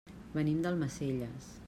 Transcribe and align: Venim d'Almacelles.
Venim 0.37 0.63
d'Almacelles. 0.63 1.53